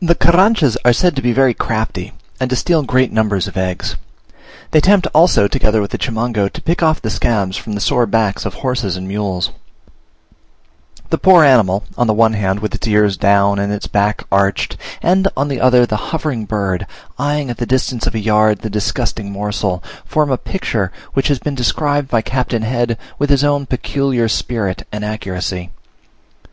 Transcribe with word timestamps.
The 0.00 0.14
Carranchas 0.14 0.76
are 0.84 0.92
said 0.92 1.16
to 1.16 1.22
be 1.22 1.32
very 1.32 1.54
crafty, 1.54 2.12
and 2.38 2.48
to 2.50 2.54
steal 2.54 2.84
great 2.84 3.10
numbers 3.12 3.48
of 3.48 3.56
eggs. 3.56 3.96
They 4.70 4.78
attempt, 4.78 5.08
also, 5.12 5.48
together 5.48 5.80
with 5.80 5.90
the 5.90 5.98
Chimango, 5.98 6.48
to 6.52 6.62
pick 6.62 6.84
off 6.84 7.02
the 7.02 7.10
scabs 7.10 7.56
from 7.56 7.72
the 7.72 7.80
sore 7.80 8.06
backs 8.06 8.46
of 8.46 8.54
horses 8.54 8.96
and 8.96 9.08
mules. 9.08 9.50
The 11.10 11.18
poor 11.18 11.42
animal, 11.42 11.82
on 11.98 12.06
the 12.06 12.14
one 12.14 12.34
hand, 12.34 12.60
with 12.60 12.76
its 12.76 12.86
ears 12.86 13.16
down 13.16 13.58
and 13.58 13.72
its 13.72 13.88
back 13.88 14.22
arched; 14.30 14.76
and, 15.02 15.26
on 15.36 15.48
the 15.48 15.60
other, 15.60 15.84
the 15.84 16.12
hovering 16.12 16.44
bird, 16.44 16.86
eyeing 17.18 17.50
at 17.50 17.56
the 17.56 17.66
distance 17.66 18.06
of 18.06 18.14
a 18.14 18.20
yard 18.20 18.60
the 18.60 18.70
disgusting 18.70 19.32
morsel, 19.32 19.82
form 20.06 20.30
a 20.30 20.38
picture, 20.38 20.92
which 21.14 21.26
has 21.26 21.40
been 21.40 21.56
described 21.56 22.06
by 22.06 22.22
Captain 22.22 22.62
Head 22.62 22.96
with 23.18 23.30
his 23.30 23.42
own 23.42 23.66
peculiar 23.66 24.28
spirit 24.28 24.86
and 24.92 25.04
accuracy. 25.04 25.70